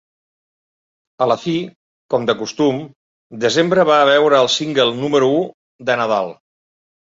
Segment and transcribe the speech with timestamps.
[1.25, 1.53] A la fi,
[2.13, 2.81] com de costum,
[3.45, 5.39] desembre va veure el single número u
[5.91, 6.37] de Nadal.